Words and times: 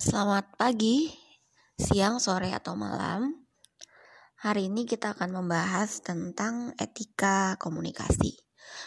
Selamat 0.00 0.56
pagi, 0.56 1.12
siang, 1.76 2.24
sore, 2.24 2.56
atau 2.56 2.72
malam. 2.72 3.36
Hari 4.40 4.72
ini 4.72 4.88
kita 4.88 5.12
akan 5.12 5.44
membahas 5.44 6.00
tentang 6.00 6.72
etika 6.80 7.60
komunikasi. 7.60 8.40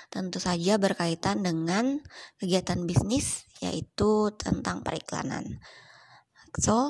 Tentu 0.09 0.41
saja 0.41 0.81
berkaitan 0.81 1.45
dengan 1.45 2.01
kegiatan 2.41 2.81
bisnis, 2.89 3.45
yaitu 3.61 4.33
tentang 4.41 4.81
periklanan. 4.81 5.61
So, 6.57 6.89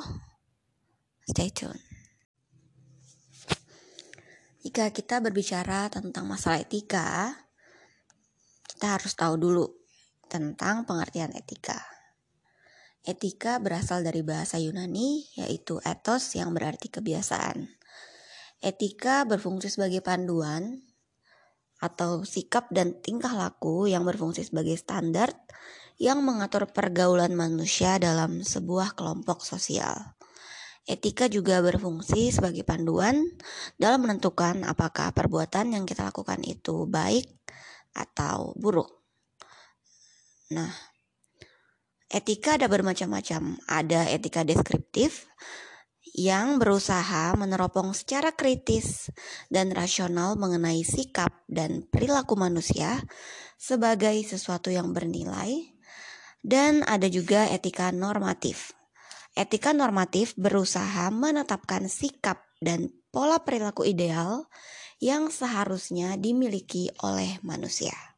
stay 1.27 1.51
tune. 1.51 1.83
Jika 4.63 4.95
kita 4.95 5.19
berbicara 5.19 5.91
tentang 5.91 6.31
masalah 6.31 6.63
etika, 6.63 7.43
kita 8.71 8.87
harus 8.87 9.19
tahu 9.19 9.35
dulu 9.35 9.67
tentang 10.31 10.87
pengertian 10.87 11.35
etika. 11.35 11.92
Etika 13.03 13.59
berasal 13.59 13.99
dari 14.07 14.23
bahasa 14.23 14.55
Yunani, 14.63 15.27
yaitu 15.35 15.83
ethos 15.83 16.39
yang 16.39 16.55
berarti 16.55 16.87
kebiasaan. 16.87 17.67
Etika 18.63 19.27
berfungsi 19.27 19.67
sebagai 19.67 19.99
panduan 19.99 20.79
atau 21.83 22.23
sikap 22.23 22.71
dan 22.71 22.95
tingkah 23.03 23.35
laku 23.35 23.91
yang 23.91 24.07
berfungsi 24.07 24.47
sebagai 24.47 24.79
standar 24.79 25.35
yang 25.99 26.23
mengatur 26.23 26.71
pergaulan 26.71 27.35
manusia 27.35 27.99
dalam 27.99 28.39
sebuah 28.39 28.95
kelompok 28.95 29.43
sosial. 29.43 30.15
Etika 30.87 31.27
juga 31.27 31.59
berfungsi 31.59 32.31
sebagai 32.31 32.63
panduan 32.63 33.19
dalam 33.75 34.07
menentukan 34.07 34.63
apakah 34.63 35.11
perbuatan 35.11 35.75
yang 35.75 35.83
kita 35.83 36.07
lakukan 36.07 36.39
itu 36.47 36.87
baik 36.87 37.27
atau 37.91 38.55
buruk. 38.55 39.03
Nah, 40.55 40.92
Etika 42.13 42.61
ada 42.61 42.69
bermacam-macam. 42.69 43.57
Ada 43.65 44.05
etika 44.13 44.45
deskriptif 44.45 45.25
yang 46.13 46.61
berusaha 46.61 47.33
meneropong 47.33 47.97
secara 47.97 48.29
kritis 48.37 49.09
dan 49.49 49.73
rasional 49.73 50.37
mengenai 50.37 50.85
sikap 50.85 51.33
dan 51.49 51.89
perilaku 51.89 52.37
manusia 52.37 53.01
sebagai 53.57 54.13
sesuatu 54.21 54.69
yang 54.69 54.93
bernilai. 54.93 55.73
Dan 56.45 56.85
ada 56.85 57.09
juga 57.09 57.49
etika 57.49 57.89
normatif. 57.89 58.77
Etika 59.33 59.73
normatif 59.73 60.37
berusaha 60.37 61.09
menetapkan 61.09 61.89
sikap 61.89 62.45
dan 62.61 62.93
pola 63.09 63.41
perilaku 63.41 63.89
ideal 63.89 64.45
yang 65.01 65.33
seharusnya 65.33 66.13
dimiliki 66.21 66.93
oleh 67.01 67.41
manusia. 67.41 68.12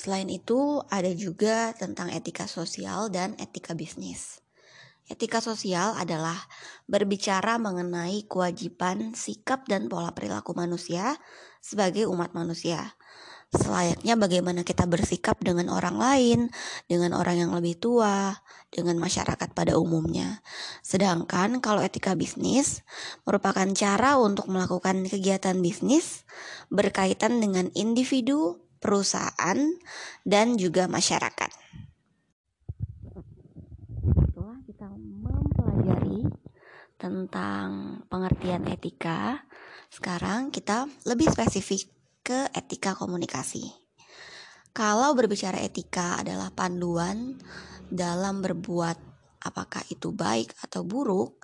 Selain 0.00 0.32
itu, 0.32 0.80
ada 0.88 1.12
juga 1.12 1.76
tentang 1.76 2.08
etika 2.08 2.48
sosial 2.48 3.12
dan 3.12 3.36
etika 3.36 3.76
bisnis. 3.76 4.40
Etika 5.04 5.44
sosial 5.44 5.92
adalah 5.92 6.40
berbicara 6.88 7.60
mengenai 7.60 8.24
kewajiban, 8.24 9.12
sikap, 9.12 9.68
dan 9.68 9.92
pola 9.92 10.16
perilaku 10.16 10.56
manusia 10.56 11.20
sebagai 11.60 12.08
umat 12.08 12.32
manusia. 12.32 12.96
Selayaknya 13.52 14.16
bagaimana 14.16 14.64
kita 14.64 14.88
bersikap 14.88 15.36
dengan 15.44 15.68
orang 15.68 16.00
lain, 16.00 16.40
dengan 16.88 17.12
orang 17.12 17.36
yang 17.36 17.52
lebih 17.52 17.76
tua, 17.76 18.40
dengan 18.72 18.96
masyarakat 18.96 19.52
pada 19.52 19.76
umumnya. 19.76 20.40
Sedangkan 20.80 21.60
kalau 21.60 21.84
etika 21.84 22.16
bisnis 22.16 22.86
merupakan 23.28 23.68
cara 23.76 24.16
untuk 24.16 24.48
melakukan 24.48 25.04
kegiatan 25.04 25.60
bisnis 25.60 26.24
berkaitan 26.72 27.42
dengan 27.42 27.68
individu, 27.76 28.69
perusahaan, 28.80 29.58
dan 30.24 30.56
juga 30.56 30.88
masyarakat. 30.88 31.50
Setelah 34.24 34.58
kita 34.64 34.88
mempelajari 34.96 36.24
tentang 36.96 37.68
pengertian 38.08 38.64
etika, 38.66 39.44
sekarang 39.92 40.48
kita 40.48 40.88
lebih 41.04 41.28
spesifik 41.28 41.92
ke 42.24 42.48
etika 42.56 42.96
komunikasi. 42.96 43.68
Kalau 44.70 45.12
berbicara 45.12 45.60
etika 45.60 46.22
adalah 46.22 46.48
panduan 46.54 47.36
dalam 47.90 48.40
berbuat 48.40 48.96
apakah 49.42 49.82
itu 49.90 50.14
baik 50.14 50.54
atau 50.62 50.86
buruk, 50.86 51.42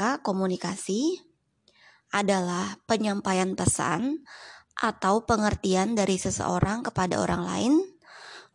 maka 0.00 0.24
komunikasi 0.24 1.20
adalah 2.14 2.78
penyampaian 2.88 3.52
pesan 3.52 4.24
atau 4.80 5.28
pengertian 5.28 5.92
dari 5.92 6.16
seseorang 6.16 6.80
kepada 6.80 7.20
orang 7.20 7.44
lain, 7.44 7.74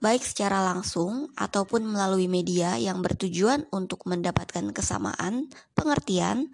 baik 0.01 0.25
secara 0.25 0.65
langsung 0.65 1.29
ataupun 1.37 1.85
melalui 1.85 2.25
media 2.25 2.75
yang 2.81 3.05
bertujuan 3.05 3.69
untuk 3.69 4.09
mendapatkan 4.09 4.73
kesamaan 4.73 5.53
pengertian 5.77 6.49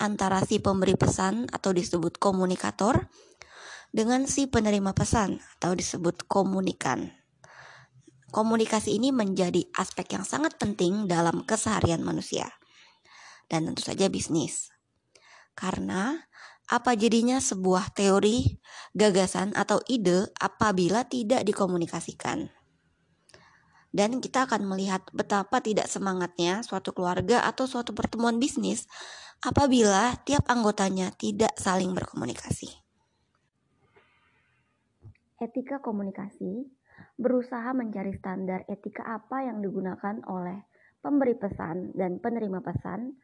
antara 0.00 0.40
si 0.48 0.58
pemberi 0.58 0.96
pesan 0.96 1.44
atau 1.52 1.76
disebut 1.76 2.16
komunikator 2.16 3.12
dengan 3.92 4.24
si 4.24 4.48
penerima 4.48 4.96
pesan 4.96 5.38
atau 5.60 5.76
disebut 5.76 6.24
komunikan. 6.24 7.12
Komunikasi 8.30 8.96
ini 8.96 9.10
menjadi 9.10 9.66
aspek 9.74 10.16
yang 10.16 10.24
sangat 10.24 10.56
penting 10.56 11.10
dalam 11.10 11.42
keseharian 11.44 12.00
manusia 12.00 12.46
dan 13.50 13.66
tentu 13.66 13.82
saja 13.82 14.06
bisnis. 14.06 14.70
Karena 15.58 16.29
apa 16.70 16.94
jadinya 16.94 17.42
sebuah 17.42 17.90
teori, 17.90 18.62
gagasan, 18.94 19.50
atau 19.58 19.82
ide 19.90 20.30
apabila 20.38 21.02
tidak 21.10 21.42
dikomunikasikan? 21.42 22.46
Dan 23.90 24.22
kita 24.22 24.46
akan 24.46 24.70
melihat 24.70 25.02
betapa 25.10 25.58
tidak 25.58 25.90
semangatnya 25.90 26.62
suatu 26.62 26.94
keluarga 26.94 27.42
atau 27.42 27.66
suatu 27.66 27.90
pertemuan 27.90 28.38
bisnis 28.38 28.86
apabila 29.42 30.14
tiap 30.22 30.46
anggotanya 30.46 31.10
tidak 31.18 31.50
saling 31.58 31.90
berkomunikasi. 31.90 32.70
Etika 35.42 35.82
komunikasi 35.82 36.70
berusaha 37.18 37.74
mencari 37.74 38.14
standar 38.14 38.62
etika 38.70 39.02
apa 39.10 39.42
yang 39.42 39.58
digunakan 39.58 40.22
oleh 40.28 40.70
pemberi 41.00 41.34
pesan 41.34 41.96
dan 41.96 42.20
penerima 42.20 42.60
pesan 42.60 43.16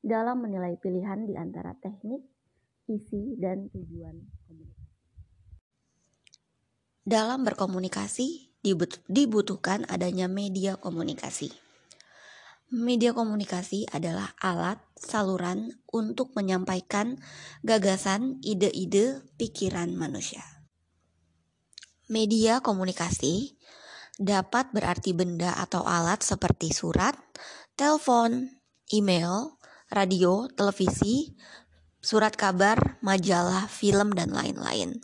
dalam 0.00 0.40
menilai 0.42 0.80
pilihan 0.80 1.28
di 1.28 1.36
antara 1.36 1.76
teknik, 1.78 2.24
isi, 2.88 3.36
dan 3.36 3.68
tujuan 3.70 4.16
komunikasi. 4.48 4.88
Dalam 7.08 7.40
berkomunikasi 7.44 8.28
dibutuhkan 9.08 9.88
adanya 9.88 10.26
media 10.28 10.76
komunikasi. 10.76 11.52
Media 12.68 13.16
komunikasi 13.16 13.88
adalah 13.88 14.36
alat 14.36 14.76
saluran 14.92 15.72
untuk 15.88 16.36
menyampaikan 16.36 17.16
gagasan, 17.64 18.44
ide-ide, 18.44 19.24
pikiran 19.40 19.88
manusia. 19.96 20.44
Media 22.12 22.60
komunikasi 22.60 23.56
dapat 24.20 24.68
berarti 24.76 25.16
benda 25.16 25.56
atau 25.56 25.80
alat 25.88 26.20
seperti 26.20 26.68
surat, 26.76 27.16
telepon, 27.72 28.52
email, 28.92 29.56
radio, 29.88 30.44
televisi, 30.52 31.32
surat 31.98 32.34
kabar, 32.34 32.98
majalah, 33.02 33.66
film, 33.66 34.14
dan 34.14 34.30
lain-lain. 34.30 35.02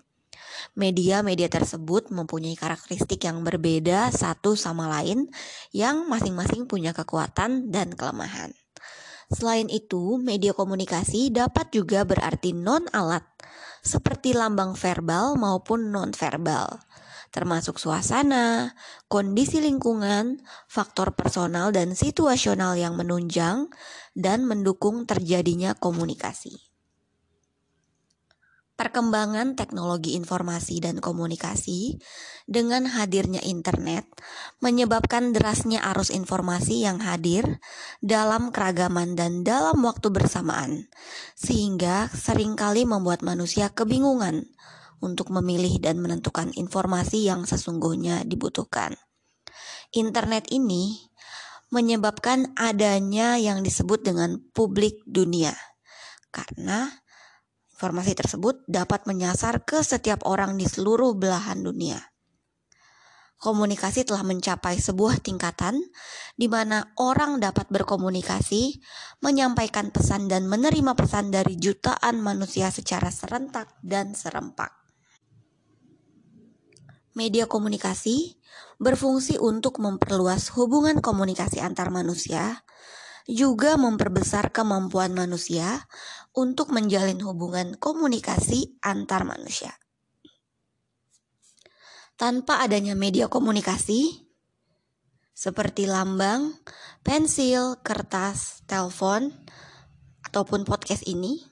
Media-media 0.75 1.47
tersebut 1.47 2.11
mempunyai 2.11 2.59
karakteristik 2.59 3.23
yang 3.23 3.47
berbeda 3.47 4.11
satu 4.11 4.59
sama 4.59 4.91
lain 4.91 5.31
yang 5.71 6.11
masing-masing 6.11 6.67
punya 6.67 6.91
kekuatan 6.91 7.71
dan 7.71 7.95
kelemahan. 7.95 8.51
Selain 9.31 9.71
itu, 9.71 10.19
media 10.21 10.53
komunikasi 10.53 11.31
dapat 11.31 11.71
juga 11.71 12.03
berarti 12.03 12.53
non-alat, 12.53 13.25
seperti 13.85 14.33
lambang 14.37 14.77
verbal 14.77 15.37
maupun 15.37 15.93
non-verbal, 15.93 16.81
termasuk 17.35 17.81
suasana, 17.81 18.77
kondisi 19.09 19.59
lingkungan, 19.59 20.43
faktor 20.71 21.17
personal 21.17 21.73
dan 21.73 21.97
situasional 21.97 22.77
yang 22.79 22.95
menunjang 22.95 23.69
dan 24.15 24.47
mendukung 24.47 25.09
terjadinya 25.09 25.75
komunikasi. 25.75 26.74
Perkembangan 28.85 29.57
teknologi 29.57 30.13
informasi 30.13 30.77
dan 30.77 31.01
komunikasi 31.01 31.97
dengan 32.45 32.85
hadirnya 32.85 33.41
internet 33.41 34.05
menyebabkan 34.61 35.33
derasnya 35.33 35.81
arus 35.89 36.13
informasi 36.13 36.85
yang 36.85 37.01
hadir 37.01 37.65
dalam 38.05 38.53
keragaman 38.53 39.17
dan 39.17 39.41
dalam 39.41 39.81
waktu 39.89 40.13
bersamaan, 40.13 40.93
sehingga 41.33 42.13
sering 42.13 42.61
kali 42.61 42.85
membuat 42.85 43.25
manusia 43.25 43.73
kebingungan 43.73 44.53
untuk 45.01 45.33
memilih 45.33 45.81
dan 45.81 45.97
menentukan 46.05 46.53
informasi 46.53 47.25
yang 47.25 47.49
sesungguhnya 47.49 48.29
dibutuhkan. 48.29 49.01
Internet 49.97 50.53
ini 50.53 51.09
menyebabkan 51.73 52.53
adanya 52.53 53.41
yang 53.41 53.65
disebut 53.65 54.05
dengan 54.05 54.45
publik 54.53 55.01
dunia, 55.09 55.57
karena 56.29 57.01
Informasi 57.85 58.17
tersebut 58.17 58.65
dapat 58.65 59.05
menyasar 59.05 59.61
ke 59.61 59.85
setiap 59.85 60.25
orang 60.25 60.57
di 60.57 60.65
seluruh 60.65 61.13
belahan 61.21 61.61
dunia. 61.61 62.01
komunikasi 63.37 64.09
telah 64.09 64.25
mencapai 64.25 64.81
sebuah 64.81 65.21
tingkatan 65.21 65.77
di 66.33 66.49
mana 66.49 66.97
orang 66.97 67.45
dapat 67.45 67.69
berkomunikasi, 67.69 68.81
menyampaikan 69.21 69.93
pesan, 69.93 70.33
dan 70.33 70.49
menerima 70.49 70.97
pesan 70.97 71.29
dari 71.29 71.61
jutaan 71.61 72.25
manusia 72.25 72.73
secara 72.73 73.13
serentak 73.13 73.77
dan 73.85 74.17
serempak. 74.17 74.73
Media 77.13 77.45
komunikasi 77.45 78.41
berfungsi 78.81 79.37
untuk 79.37 79.77
memperluas 79.77 80.57
hubungan 80.57 81.05
komunikasi 81.05 81.61
antar 81.61 81.93
manusia, 81.93 82.65
juga 83.29 83.77
memperbesar 83.77 84.57
kemampuan 84.57 85.13
manusia 85.13 85.85
untuk 86.35 86.75
menjalin 86.75 87.23
hubungan 87.23 87.79
komunikasi 87.79 88.77
antar 88.83 89.23
manusia. 89.23 89.79
Tanpa 92.19 92.63
adanya 92.63 92.95
media 92.99 93.27
komunikasi 93.31 94.27
seperti 95.35 95.91
lambang, 95.91 96.55
pensil, 97.03 97.83
kertas, 97.83 98.63
telepon, 98.71 99.35
ataupun 100.23 100.63
podcast 100.63 101.03
ini, 101.11 101.43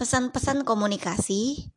pesan-pesan 0.00 0.64
komunikasi 0.64 1.68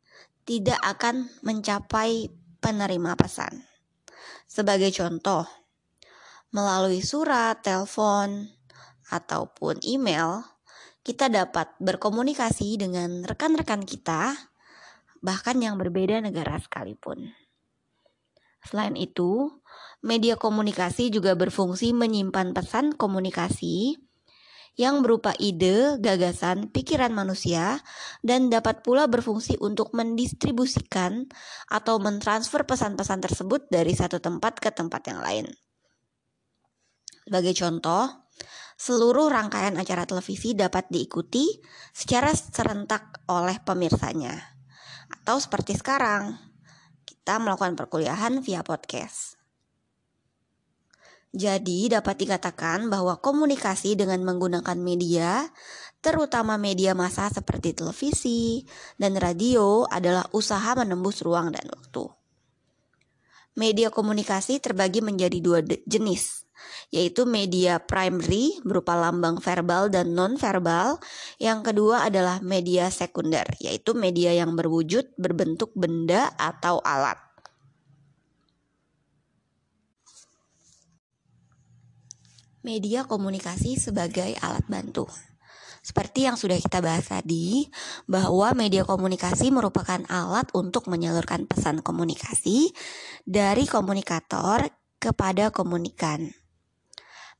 tidak 0.48 0.80
akan 0.80 1.28
mencapai 1.44 2.32
penerima 2.64 3.20
pesan. 3.20 3.68
Sebagai 4.48 4.88
contoh, 4.96 5.44
melalui 6.56 7.04
surat, 7.04 7.60
telepon, 7.60 8.48
ataupun 9.12 9.84
email, 9.84 10.55
kita 11.06 11.30
dapat 11.30 11.70
berkomunikasi 11.78 12.82
dengan 12.82 13.22
rekan-rekan 13.22 13.86
kita, 13.86 14.34
bahkan 15.22 15.54
yang 15.62 15.78
berbeda 15.78 16.18
negara 16.18 16.58
sekalipun. 16.58 17.30
Selain 18.66 18.98
itu, 18.98 19.54
media 20.02 20.34
komunikasi 20.34 21.14
juga 21.14 21.38
berfungsi 21.38 21.94
menyimpan 21.94 22.50
pesan 22.50 22.90
komunikasi 22.98 24.02
yang 24.74 25.00
berupa 25.06 25.30
ide, 25.38 26.02
gagasan, 26.02 26.74
pikiran 26.74 27.14
manusia, 27.14 27.78
dan 28.26 28.50
dapat 28.50 28.82
pula 28.82 29.06
berfungsi 29.06 29.62
untuk 29.62 29.94
mendistribusikan 29.94 31.30
atau 31.70 32.02
mentransfer 32.02 32.66
pesan-pesan 32.66 33.22
tersebut 33.22 33.70
dari 33.70 33.94
satu 33.94 34.18
tempat 34.18 34.58
ke 34.58 34.74
tempat 34.74 35.06
yang 35.06 35.22
lain. 35.22 35.46
Sebagai 37.24 37.54
contoh, 37.54 38.25
seluruh 38.76 39.32
rangkaian 39.32 39.74
acara 39.80 40.04
televisi 40.04 40.52
dapat 40.52 40.86
diikuti 40.92 41.48
secara 41.96 42.30
serentak 42.36 43.24
oleh 43.28 43.56
pemirsanya. 43.64 44.36
Atau 45.08 45.40
seperti 45.40 45.74
sekarang, 45.74 46.36
kita 47.08 47.40
melakukan 47.40 47.74
perkuliahan 47.74 48.44
via 48.44 48.60
podcast. 48.62 49.36
Jadi, 51.36 51.92
dapat 51.92 52.16
dikatakan 52.16 52.88
bahwa 52.88 53.20
komunikasi 53.20 53.92
dengan 53.92 54.24
menggunakan 54.24 54.78
media, 54.80 55.44
terutama 56.00 56.56
media 56.56 56.96
massa 56.96 57.28
seperti 57.28 57.76
televisi 57.76 58.64
dan 58.96 59.20
radio, 59.20 59.84
adalah 59.84 60.24
usaha 60.32 60.72
menembus 60.78 61.20
ruang 61.20 61.52
dan 61.52 61.68
waktu. 61.68 62.08
Media 63.58 63.92
komunikasi 63.92 64.64
terbagi 64.64 65.04
menjadi 65.04 65.36
dua 65.44 65.60
jenis, 65.84 66.45
yaitu 66.90 67.26
media 67.26 67.82
primary 67.82 68.56
berupa 68.62 68.94
lambang 68.94 69.42
verbal 69.42 69.90
dan 69.90 70.14
non-verbal. 70.14 70.98
Yang 71.36 71.72
kedua 71.72 72.06
adalah 72.06 72.38
media 72.40 72.88
sekunder, 72.88 73.44
yaitu 73.58 73.92
media 73.92 74.32
yang 74.32 74.54
berwujud 74.54 75.14
berbentuk 75.18 75.74
benda 75.74 76.32
atau 76.38 76.80
alat. 76.82 77.18
Media 82.66 83.06
komunikasi 83.06 83.78
sebagai 83.78 84.34
alat 84.42 84.66
bantu. 84.66 85.06
Seperti 85.86 86.26
yang 86.26 86.34
sudah 86.34 86.58
kita 86.58 86.82
bahas 86.82 87.06
tadi, 87.06 87.70
bahwa 88.10 88.50
media 88.58 88.82
komunikasi 88.82 89.54
merupakan 89.54 90.02
alat 90.10 90.50
untuk 90.50 90.90
menyalurkan 90.90 91.46
pesan 91.46 91.78
komunikasi 91.78 92.74
dari 93.22 93.70
komunikator 93.70 94.66
kepada 94.98 95.54
komunikan. 95.54 96.26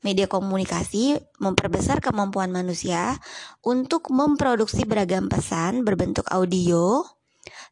Media 0.05 0.29
komunikasi 0.29 1.17
memperbesar 1.41 2.05
kemampuan 2.05 2.53
manusia 2.53 3.17
untuk 3.65 4.13
memproduksi 4.13 4.85
beragam 4.85 5.27
pesan 5.33 5.83
berbentuk 5.89 6.29
audio, 6.31 7.03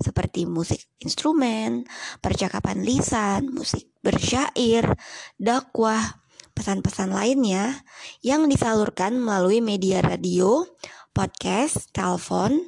seperti 0.01 0.49
musik 0.49 0.89
instrumen, 0.99 1.85
percakapan 2.25 2.83
lisan, 2.83 3.53
musik 3.53 3.93
bersyair, 4.01 4.97
dakwah, 5.37 6.25
pesan-pesan 6.55 7.11
lainnya 7.11 7.83
yang 8.23 8.47
disalurkan 8.47 9.19
melalui 9.19 9.59
media 9.59 10.01
radio, 10.01 10.65
podcast, 11.13 11.91
telepon, 11.91 12.63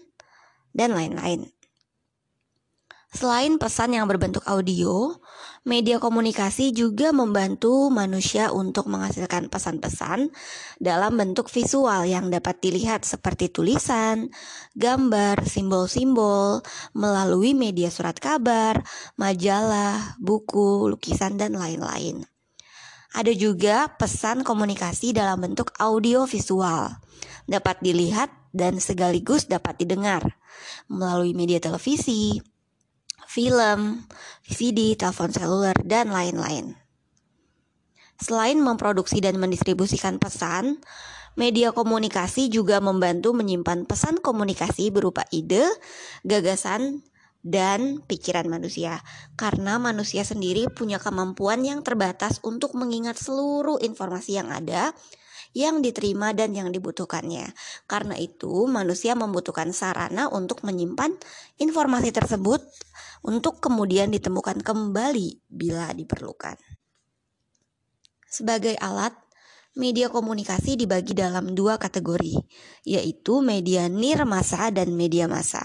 dan 0.77 0.93
lain-lain. 0.93 1.49
Selain 3.17 3.57
pesan 3.57 3.97
yang 3.97 4.05
berbentuk 4.05 4.45
audio, 4.45 5.17
media 5.67 5.99
komunikasi 5.99 6.71
juga 6.71 7.11
membantu 7.11 7.91
manusia 7.91 8.55
untuk 8.55 8.87
menghasilkan 8.87 9.51
pesan-pesan 9.51 10.31
dalam 10.79 11.19
bentuk 11.19 11.51
visual 11.51 12.07
yang 12.07 12.31
dapat 12.31 12.63
dilihat 12.63 13.03
seperti 13.03 13.51
tulisan, 13.51 14.31
gambar, 14.79 15.43
simbol-simbol 15.43 16.63
melalui 16.95 17.59
media 17.59 17.91
surat 17.91 18.15
kabar, 18.23 18.87
majalah, 19.19 20.15
buku, 20.23 20.87
lukisan, 20.87 21.35
dan 21.35 21.59
lain-lain. 21.59 22.23
Ada 23.11 23.35
juga 23.35 23.91
pesan 23.99 24.47
komunikasi 24.47 25.11
dalam 25.11 25.43
bentuk 25.43 25.75
audio 25.83 26.31
visual, 26.31 26.95
dapat 27.51 27.83
dilihat 27.83 28.31
dan 28.55 28.79
sekaligus 28.79 29.51
dapat 29.51 29.83
didengar 29.83 30.39
melalui 30.87 31.35
media 31.35 31.59
televisi, 31.59 32.39
film, 33.27 34.07
VCD, 34.47 34.97
telepon 34.97 35.31
seluler, 35.35 35.77
dan 35.85 36.11
lain-lain. 36.11 36.79
Selain 38.17 38.57
memproduksi 38.57 39.21
dan 39.21 39.37
mendistribusikan 39.37 40.17
pesan, 40.17 40.81
media 41.37 41.71
komunikasi 41.77 42.49
juga 42.49 42.81
membantu 42.81 43.37
menyimpan 43.37 43.85
pesan 43.85 44.17
komunikasi 44.25 44.89
berupa 44.89 45.29
ide, 45.29 45.69
gagasan, 46.25 47.05
dan 47.47 48.03
pikiran 48.09 48.51
manusia. 48.51 49.05
Karena 49.39 49.79
manusia 49.79 50.27
sendiri 50.27 50.67
punya 50.73 50.99
kemampuan 50.99 51.63
yang 51.63 51.85
terbatas 51.85 52.43
untuk 52.43 52.75
mengingat 52.75 53.15
seluruh 53.21 53.79
informasi 53.79 54.41
yang 54.41 54.51
ada 54.51 54.97
yang 55.57 55.81
diterima 55.81 56.37
dan 56.37 56.53
yang 56.53 56.69
dibutuhkannya. 56.69 57.49
Karena 57.89 58.13
itu, 58.21 58.69
manusia 58.69 59.17
membutuhkan 59.17 59.73
sarana 59.73 60.29
untuk 60.29 60.61
menyimpan 60.69 61.17
informasi 61.57 62.13
tersebut 62.13 62.61
untuk 63.25 63.61
kemudian 63.61 64.11
ditemukan 64.11 64.61
kembali 64.65 65.47
bila 65.49 65.93
diperlukan. 65.93 66.57
Sebagai 68.27 68.75
alat, 68.81 69.17
media 69.77 70.09
komunikasi 70.09 70.81
dibagi 70.81 71.13
dalam 71.13 71.53
dua 71.53 71.77
kategori, 71.77 72.35
yaitu 72.89 73.45
media 73.45 73.87
nirmasa 73.93 74.73
dan 74.73 74.97
media 74.97 75.29
massa. 75.29 75.63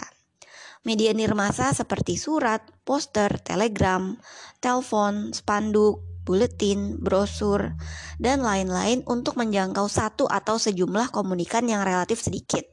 Media 0.84 1.16
nirmasa 1.16 1.72
seperti 1.72 2.20
surat, 2.20 2.66
poster, 2.84 3.40
telegram, 3.40 4.20
telepon, 4.60 5.32
spanduk, 5.32 6.11
buletin, 6.22 7.02
brosur, 7.02 7.74
dan 8.22 8.46
lain-lain 8.46 9.02
untuk 9.10 9.38
menjangkau 9.38 9.90
satu 9.90 10.30
atau 10.30 10.62
sejumlah 10.62 11.10
komunikan 11.10 11.66
yang 11.66 11.82
relatif 11.82 12.22
sedikit. 12.22 12.64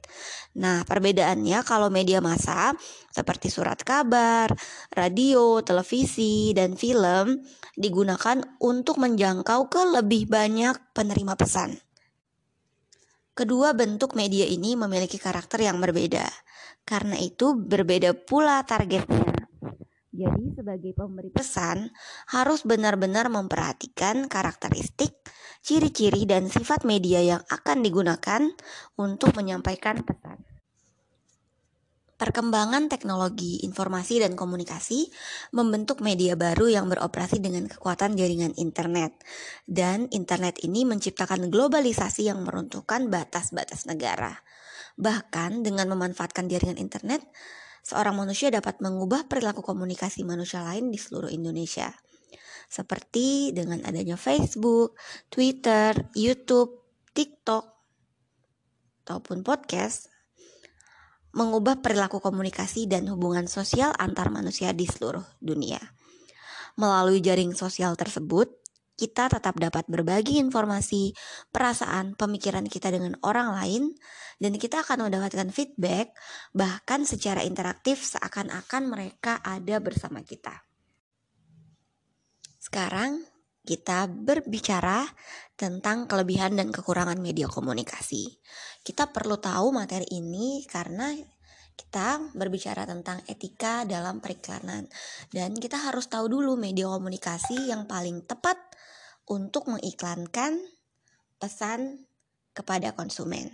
Nah, 0.59 0.83
perbedaannya 0.83 1.62
kalau 1.62 1.88
media 1.88 2.19
massa 2.19 2.75
seperti 3.12 3.49
surat 3.49 3.78
kabar, 3.85 4.50
radio, 4.90 5.62
televisi, 5.62 6.50
dan 6.52 6.75
film 6.75 7.40
digunakan 7.78 8.43
untuk 8.59 8.99
menjangkau 8.99 9.71
ke 9.71 9.83
lebih 10.00 10.26
banyak 10.26 10.75
penerima 10.93 11.38
pesan. 11.38 11.78
Kedua 13.38 13.71
bentuk 13.71 14.19
media 14.19 14.50
ini 14.50 14.75
memiliki 14.75 15.14
karakter 15.14 15.62
yang 15.62 15.78
berbeda. 15.78 16.26
Karena 16.83 17.14
itu 17.23 17.55
berbeda 17.55 18.11
pula 18.26 18.67
targetnya. 18.67 19.38
Jadi 20.19 20.51
sebagai 20.51 20.99
pemberi 20.99 21.31
pesan 21.31 21.95
harus 22.35 22.67
benar-benar 22.67 23.31
memperhatikan 23.31 24.27
karakteristik, 24.27 25.15
ciri-ciri 25.63 26.27
dan 26.27 26.51
sifat 26.51 26.83
media 26.83 27.23
yang 27.23 27.43
akan 27.47 27.87
digunakan 27.87 28.43
untuk 28.99 29.39
menyampaikan 29.39 30.03
pesan. 30.03 30.43
Perkembangan 32.19 32.91
teknologi 32.91 33.63
informasi 33.63 34.19
dan 34.19 34.35
komunikasi 34.35 35.07
membentuk 35.55 36.03
media 36.03 36.35
baru 36.35 36.67
yang 36.67 36.91
beroperasi 36.91 37.39
dengan 37.39 37.71
kekuatan 37.71 38.19
jaringan 38.19 38.59
internet. 38.59 39.15
Dan 39.63 40.11
internet 40.11 40.59
ini 40.67 40.83
menciptakan 40.83 41.47
globalisasi 41.47 42.27
yang 42.27 42.43
meruntuhkan 42.43 43.07
batas-batas 43.07 43.87
negara. 43.87 44.35
Bahkan 44.99 45.63
dengan 45.63 45.95
memanfaatkan 45.95 46.51
jaringan 46.51 46.83
internet, 46.83 47.23
seorang 47.87 48.15
manusia 48.17 48.49
dapat 48.53 48.81
mengubah 48.83 49.27
perilaku 49.27 49.63
komunikasi 49.63 50.23
manusia 50.25 50.63
lain 50.63 50.91
di 50.93 50.99
seluruh 50.99 51.31
Indonesia. 51.31 51.93
seperti 52.69 53.57
dengan 53.57 53.81
adanya 53.89 54.21
Facebook, 54.21 54.93
Twitter, 55.33 55.97
YouTube, 56.13 57.01
TikTok, 57.17 57.65
ataupun 59.09 59.41
podcast, 59.41 60.13
mengubah 61.33 61.81
perilaku 61.81 62.21
komunikasi 62.21 62.85
dan 62.85 63.09
hubungan 63.09 63.49
sosial 63.49 63.97
antar 63.97 64.29
manusia 64.29 64.77
di 64.77 64.85
seluruh 64.85 65.25
dunia. 65.41 65.81
Melalui 66.77 67.25
jaring 67.25 67.57
sosial 67.57 67.97
tersebut, 67.97 68.53
kita 68.99 69.31
tetap 69.31 69.55
dapat 69.55 69.87
berbagi 69.87 70.43
informasi, 70.43 71.14
perasaan, 71.55 72.19
pemikiran 72.19 72.67
kita 72.67 72.90
dengan 72.90 73.14
orang 73.23 73.55
lain, 73.55 73.83
dan 74.43 74.59
kita 74.59 74.83
akan 74.83 75.07
mendapatkan 75.07 75.55
feedback, 75.55 76.11
bahkan 76.50 77.07
secara 77.07 77.47
interaktif 77.47 78.02
seakan-akan 78.02 78.90
mereka 78.90 79.38
ada 79.47 79.78
bersama 79.78 80.26
kita. 80.26 80.67
Sekarang 82.59 83.23
kita 83.62 84.11
berbicara 84.11 85.07
tentang 85.55 86.11
kelebihan 86.11 86.59
dan 86.59 86.75
kekurangan 86.75 87.23
media 87.23 87.47
komunikasi. 87.47 88.40
Kita 88.83 89.14
perlu 89.14 89.38
tahu 89.38 89.71
materi 89.71 90.11
ini 90.11 90.67
karena 90.67 91.14
kita 91.79 92.35
berbicara 92.35 92.83
tentang 92.83 93.23
etika 93.31 93.87
dalam 93.87 94.19
periklanan 94.19 94.91
dan 95.31 95.55
kita 95.55 95.79
harus 95.79 96.11
tahu 96.11 96.27
dulu 96.27 96.59
media 96.59 96.91
komunikasi 96.91 97.71
yang 97.71 97.87
paling 97.87 98.27
tepat 98.27 98.59
untuk 99.31 99.71
mengiklankan 99.71 100.59
pesan 101.39 102.11
kepada 102.51 102.99
konsumen 102.99 103.47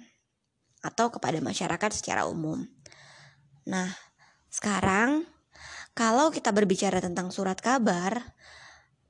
atau 0.81 1.13
kepada 1.13 1.37
masyarakat 1.45 1.91
secara 1.93 2.25
umum. 2.25 2.65
Nah, 3.69 3.93
sekarang 4.49 5.29
kalau 5.93 6.33
kita 6.33 6.49
berbicara 6.51 7.05
tentang 7.05 7.29
surat 7.29 7.61
kabar, 7.61 8.35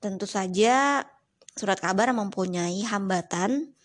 tentu 0.03 0.27
saja 0.27 1.07
surat 1.55 1.79
kabar 1.79 2.11
mempunyai 2.11 2.83
hambatan 2.83 3.79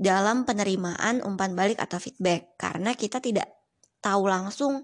dalam 0.00 0.48
penerimaan 0.48 1.20
umpan 1.22 1.52
balik 1.52 1.78
atau 1.78 2.00
feedback 2.00 2.56
karena 2.56 2.96
kita 2.96 3.20
tidak 3.20 3.61
tahu 4.02 4.26
langsung 4.26 4.82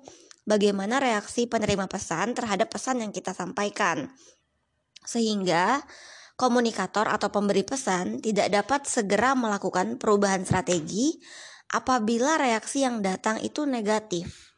bagaimana 0.48 1.02
reaksi 1.02 1.44
penerima 1.44 1.90
pesan 1.90 2.32
terhadap 2.32 2.72
pesan 2.72 3.04
yang 3.04 3.12
kita 3.12 3.37
sampaikan. 3.37 4.08
Sehingga 5.04 5.84
komunikator 6.38 7.10
atau 7.10 7.28
pemberi 7.28 7.66
pesan 7.66 8.22
tidak 8.22 8.48
dapat 8.48 8.87
segera 8.87 9.34
melakukan 9.34 9.98
perubahan 9.98 10.46
strategi 10.46 11.18
apabila 11.75 12.38
reaksi 12.38 12.87
yang 12.87 13.02
datang 13.02 13.42
itu 13.42 13.66
negatif. 13.66 14.54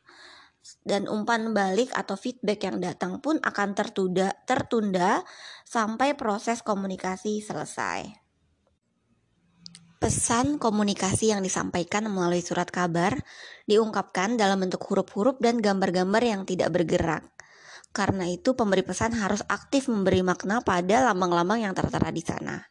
Dan 0.80 1.10
umpan 1.10 1.50
balik 1.50 1.90
atau 1.96 2.14
feedback 2.14 2.68
yang 2.68 2.78
datang 2.78 3.18
pun 3.18 3.40
akan 3.42 3.74
tertunda, 3.74 4.32
tertunda 4.46 5.24
sampai 5.66 6.14
proses 6.14 6.62
komunikasi 6.62 7.42
selesai. 7.42 8.19
Pesan 10.00 10.56
komunikasi 10.56 11.28
yang 11.28 11.44
disampaikan 11.44 12.08
melalui 12.08 12.40
surat 12.40 12.72
kabar 12.72 13.20
diungkapkan 13.68 14.40
dalam 14.40 14.64
bentuk 14.64 14.80
huruf-huruf 14.80 15.36
dan 15.44 15.60
gambar-gambar 15.60 16.24
yang 16.24 16.42
tidak 16.48 16.72
bergerak 16.72 17.28
karena 17.90 18.30
itu 18.30 18.54
pemberi 18.54 18.86
pesan 18.86 19.18
harus 19.18 19.42
aktif 19.50 19.90
memberi 19.90 20.22
makna 20.22 20.62
pada 20.62 21.10
lambang-lambang 21.10 21.66
yang 21.66 21.74
tertera 21.74 22.14
di 22.14 22.22
sana. 22.22 22.70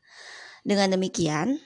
Dengan 0.64 0.96
demikian, 0.96 1.60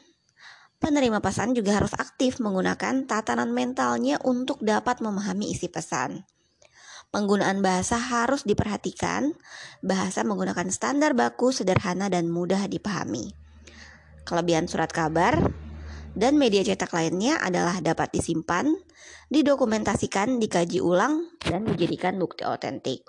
penerima 0.82 1.22
pesan 1.22 1.54
juga 1.54 1.78
harus 1.78 1.94
aktif 1.94 2.42
menggunakan 2.42 3.06
tatanan 3.06 3.54
mentalnya 3.54 4.18
untuk 4.26 4.62
dapat 4.66 5.06
memahami 5.06 5.54
isi 5.54 5.70
pesan. 5.70 6.26
Penggunaan 7.14 7.62
bahasa 7.62 8.02
harus 8.02 8.42
diperhatikan. 8.42 9.38
Bahasa 9.86 10.26
menggunakan 10.26 10.74
standar 10.74 11.14
baku, 11.14 11.54
sederhana, 11.54 12.10
dan 12.10 12.34
mudah 12.34 12.66
dipahami. 12.66 13.43
Kelebihan 14.24 14.72
surat 14.72 14.88
kabar 14.88 15.36
dan 16.16 16.40
media 16.40 16.64
cetak 16.64 16.96
lainnya 16.96 17.42
adalah 17.44 17.84
dapat 17.84 18.16
disimpan, 18.16 18.72
didokumentasikan, 19.28 20.40
dikaji 20.40 20.80
ulang, 20.80 21.28
dan 21.44 21.68
dijadikan 21.68 22.16
bukti 22.16 22.48
otentik. 22.48 23.04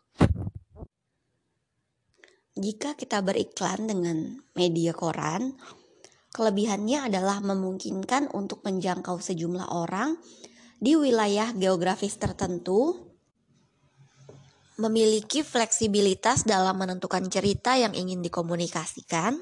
Jika 2.55 2.95
kita 2.95 3.19
beriklan 3.23 3.91
dengan 3.91 4.39
media 4.55 4.95
koran, 4.95 5.59
kelebihannya 6.31 7.11
adalah 7.11 7.43
memungkinkan 7.43 8.31
untuk 8.31 8.63
menjangkau 8.63 9.19
sejumlah 9.19 9.75
orang 9.75 10.19
di 10.79 10.95
wilayah 10.95 11.51
geografis 11.55 12.15
tertentu, 12.15 12.95
memiliki 14.79 15.47
fleksibilitas 15.47 16.43
dalam 16.43 16.75
menentukan 16.79 17.27
cerita 17.31 17.79
yang 17.79 17.95
ingin 17.95 18.23
dikomunikasikan, 18.23 19.39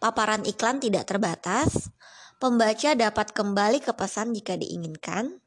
paparan 0.00 0.42
iklan 0.48 0.80
tidak 0.80 1.06
terbatas, 1.06 1.92
pembaca 2.40 2.96
dapat 2.96 3.36
kembali 3.36 3.84
ke 3.84 3.92
pesan 3.92 4.32
jika 4.32 4.56
diinginkan, 4.56 5.44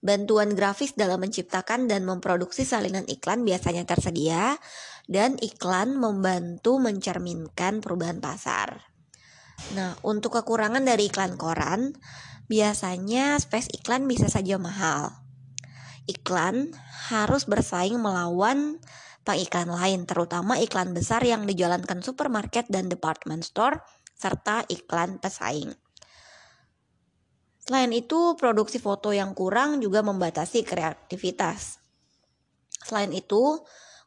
bantuan 0.00 0.56
grafis 0.56 0.96
dalam 0.96 1.20
menciptakan 1.20 1.90
dan 1.90 2.06
memproduksi 2.08 2.64
salinan 2.64 3.04
iklan 3.10 3.44
biasanya 3.44 3.84
tersedia, 3.84 4.56
dan 5.10 5.36
iklan 5.42 5.98
membantu 5.98 6.78
mencerminkan 6.78 7.82
perubahan 7.82 8.22
pasar. 8.22 8.88
Nah, 9.76 9.98
untuk 10.06 10.40
kekurangan 10.40 10.86
dari 10.86 11.10
iklan 11.12 11.36
koran, 11.36 11.92
biasanya 12.48 13.36
space 13.36 13.68
iklan 13.76 14.08
bisa 14.08 14.30
saja 14.30 14.56
mahal. 14.56 15.20
Iklan 16.08 16.72
harus 17.12 17.44
bersaing 17.44 18.00
melawan 18.00 18.80
pengiklan 19.22 19.70
lain, 19.70 20.08
terutama 20.08 20.56
iklan 20.56 20.96
besar 20.96 21.20
yang 21.24 21.44
dijalankan 21.44 22.00
supermarket 22.00 22.66
dan 22.72 22.88
department 22.88 23.44
store, 23.44 23.80
serta 24.16 24.64
iklan 24.68 25.20
pesaing. 25.20 25.72
Selain 27.64 27.92
itu, 27.94 28.34
produksi 28.34 28.82
foto 28.82 29.14
yang 29.14 29.36
kurang 29.36 29.78
juga 29.78 30.02
membatasi 30.02 30.66
kreativitas. 30.66 31.78
Selain 32.82 33.12
itu, 33.12 33.60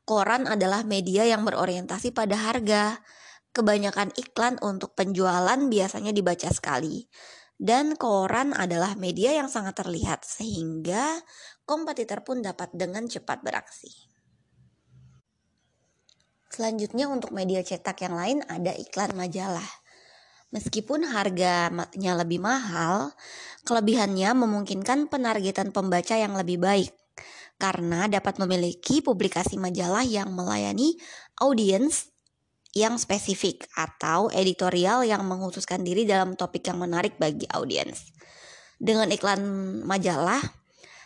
Koran 0.04 0.52
adalah 0.52 0.84
media 0.84 1.24
yang 1.24 1.48
berorientasi 1.48 2.12
pada 2.12 2.36
harga. 2.36 3.00
Kebanyakan 3.56 4.12
iklan 4.20 4.60
untuk 4.60 5.00
penjualan 5.00 5.56
biasanya 5.56 6.12
dibaca 6.12 6.52
sekali. 6.52 7.08
Dan 7.56 7.96
koran 7.96 8.52
adalah 8.52 9.00
media 9.00 9.32
yang 9.32 9.48
sangat 9.48 9.80
terlihat 9.80 10.28
sehingga 10.28 11.24
kompetitor 11.64 12.28
pun 12.28 12.44
dapat 12.44 12.76
dengan 12.76 13.08
cepat 13.08 13.40
beraksi. 13.46 14.13
Selanjutnya 16.54 17.10
untuk 17.10 17.34
media 17.34 17.66
cetak 17.66 18.06
yang 18.06 18.14
lain 18.14 18.38
ada 18.46 18.78
iklan 18.78 19.18
majalah. 19.18 19.66
Meskipun 20.54 21.02
harganya 21.10 22.14
lebih 22.14 22.38
mahal, 22.38 23.10
kelebihannya 23.66 24.38
memungkinkan 24.38 25.10
penargetan 25.10 25.74
pembaca 25.74 26.14
yang 26.14 26.38
lebih 26.38 26.62
baik 26.62 26.94
karena 27.58 28.06
dapat 28.06 28.38
memiliki 28.38 29.02
publikasi 29.02 29.58
majalah 29.58 30.06
yang 30.06 30.30
melayani 30.30 30.94
audiens 31.42 32.14
yang 32.78 33.02
spesifik 33.02 33.66
atau 33.74 34.30
editorial 34.30 35.02
yang 35.02 35.26
menghususkan 35.26 35.82
diri 35.82 36.06
dalam 36.06 36.38
topik 36.38 36.70
yang 36.70 36.78
menarik 36.78 37.18
bagi 37.18 37.50
audiens. 37.50 38.14
Dengan 38.78 39.10
iklan 39.10 39.42
majalah, 39.90 40.42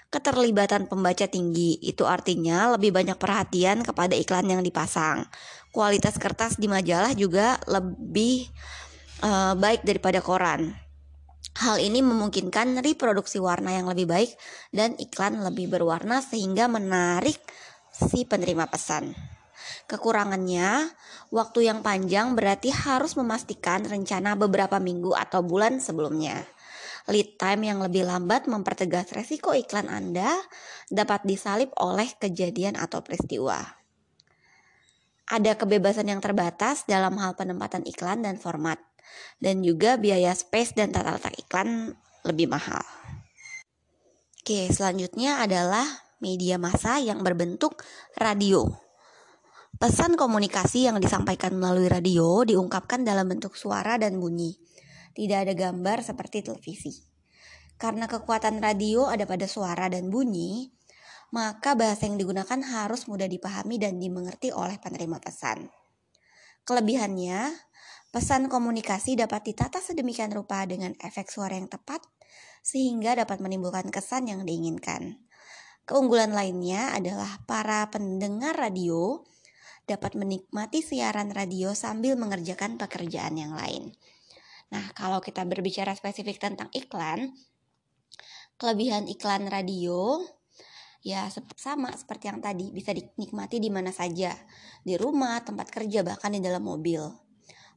keterlibatan 0.07 0.87
pembaca 0.87 1.27
tinggi. 1.27 1.79
Itu 1.83 2.07
artinya 2.07 2.75
lebih 2.75 2.95
banyak 2.95 3.19
perhatian 3.19 3.83
kepada 3.83 4.15
iklan 4.15 4.47
yang 4.47 4.61
dipasang. 4.63 5.27
Kualitas 5.71 6.15
kertas 6.17 6.55
di 6.57 6.65
majalah 6.71 7.13
juga 7.13 7.59
lebih 7.67 8.47
uh, 9.21 9.53
baik 9.53 9.83
daripada 9.83 10.23
koran. 10.23 10.73
Hal 11.57 11.81
ini 11.81 12.05
memungkinkan 12.05 12.85
reproduksi 12.85 13.41
warna 13.41 13.73
yang 13.73 13.89
lebih 13.89 14.05
baik 14.05 14.31
dan 14.69 14.93
iklan 15.01 15.41
lebih 15.41 15.73
berwarna 15.73 16.21
sehingga 16.21 16.69
menarik 16.69 17.41
si 17.89 18.29
penerima 18.29 18.69
pesan. 18.69 19.17
Kekurangannya, 19.89 20.93
waktu 21.33 21.65
yang 21.65 21.81
panjang 21.81 22.37
berarti 22.37 22.69
harus 22.69 23.17
memastikan 23.17 23.83
rencana 23.87 24.37
beberapa 24.37 24.77
minggu 24.77 25.17
atau 25.17 25.41
bulan 25.41 25.81
sebelumnya. 25.81 26.45
Lead 27.07 27.39
time 27.39 27.63
yang 27.63 27.79
lebih 27.79 28.03
lambat 28.03 28.51
mempertegas 28.51 29.15
resiko 29.15 29.55
iklan 29.55 29.87
Anda 29.87 30.27
dapat 30.91 31.23
disalip 31.23 31.71
oleh 31.79 32.11
kejadian 32.19 32.75
atau 32.75 32.99
peristiwa. 32.99 33.63
Ada 35.27 35.55
kebebasan 35.55 36.11
yang 36.11 36.19
terbatas 36.19 36.83
dalam 36.83 37.15
hal 37.19 37.35
penempatan 37.39 37.87
iklan 37.87 38.27
dan 38.27 38.35
format 38.35 38.79
dan 39.39 39.63
juga 39.63 39.95
biaya 39.95 40.35
space 40.35 40.75
dan 40.75 40.91
tata 40.91 41.15
letak 41.15 41.35
iklan 41.39 41.95
lebih 42.27 42.51
mahal. 42.51 42.83
Oke, 44.43 44.67
selanjutnya 44.71 45.43
adalah 45.43 45.83
media 46.23 46.55
massa 46.55 46.99
yang 46.99 47.23
berbentuk 47.23 47.83
radio. 48.15 48.67
Pesan 49.77 50.15
komunikasi 50.15 50.89
yang 50.89 50.97
disampaikan 50.97 51.53
melalui 51.53 51.91
radio 51.91 52.41
diungkapkan 52.47 53.03
dalam 53.03 53.29
bentuk 53.29 53.53
suara 53.53 53.99
dan 53.99 54.17
bunyi. 54.17 54.55
Tidak 55.17 55.50
ada 55.50 55.57
gambar 55.57 56.05
seperti 56.05 56.45
televisi. 56.45 56.93
Karena 57.81 58.05
kekuatan 58.05 58.62
radio 58.62 59.09
ada 59.09 59.25
pada 59.25 59.50
suara 59.50 59.89
dan 59.89 60.13
bunyi, 60.13 60.69
maka 61.33 61.74
bahasa 61.74 62.05
yang 62.05 62.21
digunakan 62.21 62.62
harus 62.62 63.09
mudah 63.09 63.25
dipahami 63.25 63.81
dan 63.81 63.97
dimengerti 63.97 64.53
oleh 64.53 64.77
penerima 64.77 65.17
pesan. 65.17 65.74
Kelebihannya, 66.69 67.50
pesan 68.13 68.45
komunikasi 68.45 69.17
dapat 69.17 69.50
ditata 69.50 69.81
sedemikian 69.81 70.29
rupa 70.38 70.69
dengan 70.69 70.93
efek 71.01 71.33
suara 71.33 71.57
yang 71.57 71.65
tepat 71.65 72.05
sehingga 72.62 73.17
dapat 73.17 73.41
menimbulkan 73.41 73.89
kesan 73.89 74.29
yang 74.29 74.45
diinginkan. 74.45 75.17
Keunggulan 75.88 76.36
lainnya 76.36 76.93
adalah 76.93 77.39
para 77.47 77.88
pendengar 77.89 78.53
radio 78.53 79.24
dapat 79.88 80.19
menikmati 80.19 80.83
siaran 80.83 81.31
radio 81.31 81.71
sambil 81.71 82.19
mengerjakan 82.19 82.75
pekerjaan 82.75 83.39
yang 83.39 83.55
lain. 83.55 83.95
Nah, 84.67 84.91
kalau 84.91 85.24
kita 85.24 85.47
berbicara 85.47 85.95
spesifik 85.95 86.43
tentang 86.43 86.67
iklan, 86.75 87.31
kelebihan 88.59 89.07
iklan 89.07 89.47
radio 89.47 90.19
ya 91.05 91.31
sama 91.55 91.93
seperti 91.95 92.27
yang 92.27 92.43
tadi 92.43 92.75
bisa 92.75 92.91
dinikmati 92.91 93.63
di 93.63 93.71
mana 93.71 93.95
saja, 93.95 94.36
di 94.83 95.00
rumah, 95.00 95.39
tempat 95.39 95.71
kerja, 95.71 96.03
bahkan 96.03 96.36
di 96.36 96.43
dalam 96.43 96.67
mobil. 96.67 97.00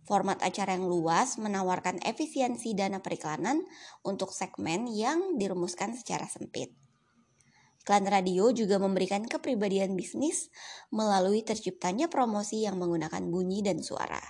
Format 0.02 0.42
acara 0.42 0.74
yang 0.74 0.90
luas 0.90 1.38
menawarkan 1.38 2.02
efisiensi 2.02 2.74
dana 2.74 2.98
periklanan 2.98 3.62
untuk 4.02 4.34
segmen 4.34 4.90
yang 4.90 5.38
dirumuskan 5.38 5.94
secara 5.94 6.26
sempit. 6.26 6.74
Iklan 7.86 8.10
radio 8.10 8.50
juga 8.50 8.82
memberikan 8.82 9.22
kepribadian 9.24 9.94
bisnis 9.94 10.50
melalui 10.90 11.46
terciptanya 11.46 12.10
promosi 12.10 12.66
yang 12.66 12.76
menggunakan 12.82 13.22
bunyi 13.30 13.62
dan 13.62 13.80
suara. 13.80 14.20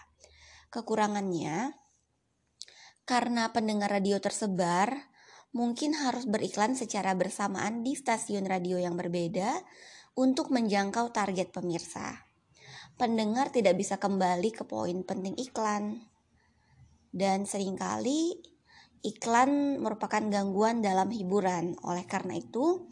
Kekurangannya, 0.69 1.80
karena 3.11 3.51
pendengar 3.51 3.91
radio 3.91 4.23
tersebar, 4.23 5.11
mungkin 5.51 5.99
harus 5.99 6.31
beriklan 6.31 6.79
secara 6.79 7.19
bersamaan 7.19 7.83
di 7.83 7.99
stasiun 7.99 8.47
radio 8.47 8.79
yang 8.79 8.95
berbeda 8.95 9.51
untuk 10.15 10.55
menjangkau 10.55 11.11
target 11.11 11.51
pemirsa. 11.51 12.31
Pendengar 12.95 13.51
tidak 13.51 13.75
bisa 13.75 13.99
kembali 13.99 14.55
ke 14.55 14.63
poin 14.63 15.03
penting 15.03 15.35
iklan. 15.43 16.07
Dan 17.11 17.51
sering 17.51 17.75
kali 17.75 18.39
iklan 19.03 19.83
merupakan 19.83 20.23
gangguan 20.31 20.79
dalam 20.79 21.11
hiburan. 21.11 21.75
Oleh 21.83 22.07
karena 22.07 22.39
itu, 22.39 22.87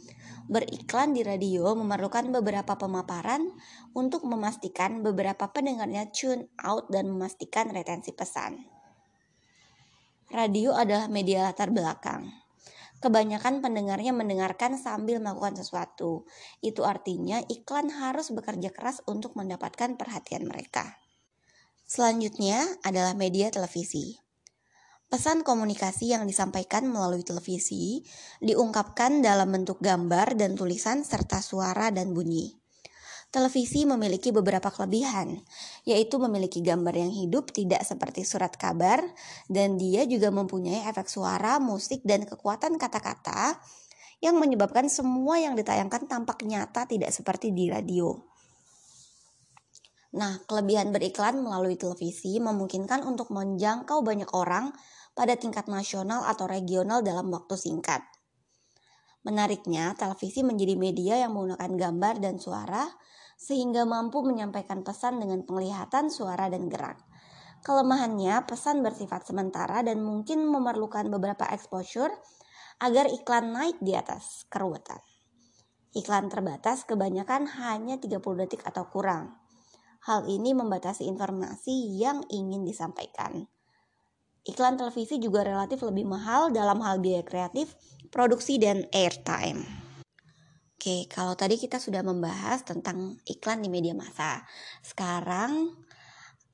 Beriklan 0.48 1.12
di 1.12 1.20
radio 1.20 1.76
memerlukan 1.76 2.32
beberapa 2.32 2.80
pemaparan 2.80 3.52
untuk 3.92 4.24
memastikan 4.24 5.04
beberapa 5.04 5.52
pendengarnya 5.52 6.08
tune 6.08 6.48
out 6.64 6.88
dan 6.88 7.12
memastikan 7.12 7.68
retensi 7.68 8.16
pesan. 8.16 8.77
Radio 10.28 10.76
adalah 10.76 11.08
media 11.08 11.48
latar 11.48 11.72
belakang. 11.72 12.28
Kebanyakan 13.00 13.64
pendengarnya 13.64 14.12
mendengarkan 14.12 14.76
sambil 14.76 15.24
melakukan 15.24 15.56
sesuatu. 15.56 16.28
Itu 16.60 16.84
artinya 16.84 17.40
iklan 17.48 17.88
harus 17.88 18.28
bekerja 18.28 18.68
keras 18.68 19.00
untuk 19.08 19.38
mendapatkan 19.40 19.96
perhatian 19.96 20.44
mereka. 20.44 21.00
Selanjutnya 21.88 22.60
adalah 22.84 23.16
media 23.16 23.48
televisi. 23.48 24.20
Pesan 25.08 25.40
komunikasi 25.40 26.12
yang 26.12 26.28
disampaikan 26.28 26.84
melalui 26.84 27.24
televisi 27.24 28.04
diungkapkan 28.44 29.24
dalam 29.24 29.48
bentuk 29.48 29.80
gambar 29.80 30.36
dan 30.36 30.52
tulisan 30.52 31.08
serta 31.08 31.40
suara 31.40 31.88
dan 31.88 32.12
bunyi. 32.12 32.52
Televisi 33.28 33.84
memiliki 33.84 34.32
beberapa 34.32 34.72
kelebihan, 34.72 35.36
yaitu 35.84 36.16
memiliki 36.16 36.64
gambar 36.64 36.96
yang 36.96 37.12
hidup 37.12 37.52
tidak 37.52 37.84
seperti 37.84 38.24
surat 38.24 38.56
kabar, 38.56 39.04
dan 39.52 39.76
dia 39.76 40.08
juga 40.08 40.32
mempunyai 40.32 40.88
efek 40.88 41.12
suara, 41.12 41.60
musik, 41.60 42.00
dan 42.08 42.24
kekuatan 42.24 42.80
kata-kata 42.80 43.60
yang 44.24 44.40
menyebabkan 44.40 44.88
semua 44.88 45.36
yang 45.38 45.52
ditayangkan 45.54 46.08
tampak 46.08 46.40
nyata 46.48 46.88
tidak 46.88 47.12
seperti 47.12 47.52
di 47.52 47.68
radio. 47.68 48.16
Nah, 50.16 50.40
kelebihan 50.48 50.88
beriklan 50.88 51.44
melalui 51.44 51.76
televisi 51.76 52.40
memungkinkan 52.40 53.04
untuk 53.04 53.28
menjangkau 53.28 54.00
banyak 54.00 54.32
orang 54.32 54.72
pada 55.12 55.36
tingkat 55.36 55.68
nasional 55.68 56.24
atau 56.24 56.48
regional 56.48 57.04
dalam 57.04 57.28
waktu 57.28 57.60
singkat. 57.60 58.00
Menariknya, 59.28 59.92
televisi 59.92 60.40
menjadi 60.40 60.72
media 60.72 61.20
yang 61.20 61.36
menggunakan 61.36 61.76
gambar 61.76 62.14
dan 62.24 62.40
suara 62.40 62.88
sehingga 63.36 63.84
mampu 63.84 64.24
menyampaikan 64.24 64.80
pesan 64.80 65.20
dengan 65.20 65.44
penglihatan, 65.44 66.08
suara, 66.08 66.48
dan 66.48 66.72
gerak. 66.72 66.96
Kelemahannya, 67.60 68.48
pesan 68.48 68.80
bersifat 68.80 69.28
sementara 69.28 69.84
dan 69.84 70.00
mungkin 70.00 70.48
memerlukan 70.48 71.12
beberapa 71.12 71.44
exposure 71.52 72.08
agar 72.80 73.04
iklan 73.12 73.52
naik 73.52 73.76
di 73.84 73.92
atas 73.92 74.48
keruwetan. 74.48 75.04
Iklan 75.92 76.32
terbatas 76.32 76.88
kebanyakan 76.88 77.52
hanya 77.60 78.00
30 78.00 78.24
detik 78.48 78.64
atau 78.64 78.88
kurang. 78.88 79.36
Hal 80.08 80.24
ini 80.24 80.56
membatasi 80.56 81.04
informasi 81.04 82.00
yang 82.00 82.24
ingin 82.32 82.64
disampaikan. 82.64 83.44
Iklan 84.48 84.80
televisi 84.80 85.20
juga 85.20 85.44
relatif 85.44 85.84
lebih 85.84 86.08
mahal 86.08 86.48
dalam 86.48 86.80
hal 86.80 87.04
biaya 87.04 87.20
kreatif, 87.20 87.76
produksi, 88.08 88.60
dan 88.60 88.84
airtime. 88.90 89.64
Oke, 90.78 91.10
kalau 91.10 91.34
tadi 91.34 91.58
kita 91.58 91.82
sudah 91.82 92.06
membahas 92.06 92.62
tentang 92.62 93.18
iklan 93.26 93.58
di 93.58 93.66
media 93.66 93.98
massa. 93.98 94.46
Sekarang 94.78 95.74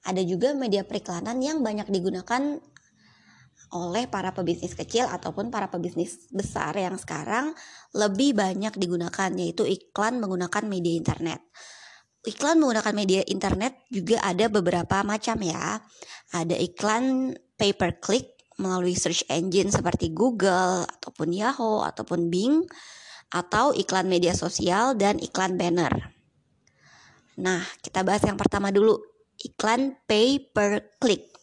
ada 0.04 0.22
juga 0.24 0.56
media 0.56 0.84
periklanan 0.84 1.40
yang 1.44 1.60
banyak 1.60 1.88
digunakan 1.92 2.60
oleh 3.74 4.06
para 4.06 4.30
pebisnis 4.30 4.72
kecil 4.72 5.10
ataupun 5.10 5.50
para 5.50 5.66
pebisnis 5.66 6.30
besar 6.30 6.78
yang 6.78 6.94
sekarang 6.96 7.52
lebih 7.92 8.32
banyak 8.38 8.74
digunakan 8.78 9.30
yaitu 9.34 9.66
iklan 9.66 10.22
menggunakan 10.22 10.64
media 10.68 10.94
internet. 10.94 11.40
Iklan 12.24 12.56
menggunakan 12.62 12.94
media 12.96 13.20
internet 13.28 13.76
juga 13.92 14.24
ada 14.24 14.48
beberapa 14.48 15.04
macam 15.04 15.36
ya. 15.44 15.84
Ada 16.32 16.56
iklan 16.56 17.36
pay 17.60 17.76
per 17.76 18.00
click 18.00 18.33
melalui 18.58 18.94
search 18.94 19.26
engine 19.26 19.70
seperti 19.70 20.14
Google 20.14 20.86
ataupun 20.86 21.34
Yahoo 21.34 21.82
ataupun 21.82 22.30
Bing 22.30 22.62
atau 23.34 23.74
iklan 23.74 24.06
media 24.06 24.30
sosial 24.30 24.94
dan 24.94 25.18
iklan 25.18 25.58
banner. 25.58 26.14
Nah, 27.42 27.66
kita 27.82 28.06
bahas 28.06 28.22
yang 28.22 28.38
pertama 28.38 28.70
dulu, 28.70 28.94
iklan 29.42 29.98
pay 30.06 30.38
per 30.38 30.94
click. 31.02 31.34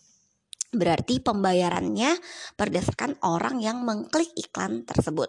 Berarti 0.71 1.19
pembayarannya 1.19 2.15
berdasarkan 2.55 3.19
orang 3.27 3.59
yang 3.59 3.83
mengklik 3.83 4.31
iklan 4.39 4.87
tersebut. 4.87 5.27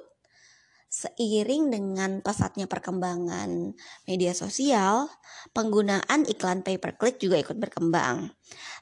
Seiring 0.87 1.73
dengan 1.73 2.23
pesatnya 2.23 2.71
perkembangan 2.71 3.75
media 4.07 4.37
sosial, 4.37 5.11
penggunaan 5.51 6.31
iklan 6.31 6.62
pay 6.62 6.79
per 6.79 6.95
click 6.95 7.18
juga 7.18 7.42
ikut 7.42 7.59
berkembang. 7.59 8.31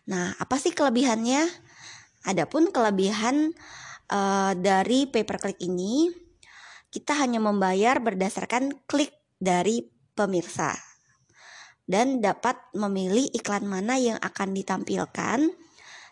Nah, 0.05 0.37
apa 0.37 0.61
sih 0.61 0.77
kelebihannya? 0.77 1.70
Adapun 2.29 2.69
kelebihan 2.69 3.57
uh, 4.13 4.53
dari 4.53 5.09
pay 5.09 5.25
per 5.25 5.41
click 5.41 5.61
ini, 5.65 6.13
kita 6.91 7.17
hanya 7.17 7.41
membayar 7.41 8.03
berdasarkan 8.03 8.85
klik 8.85 9.15
dari 9.41 9.87
pemirsa 10.13 10.77
dan 11.91 12.23
dapat 12.23 12.55
memilih 12.77 13.27
iklan 13.35 13.67
mana 13.67 13.99
yang 13.99 14.15
akan 14.23 14.55
ditampilkan, 14.55 15.43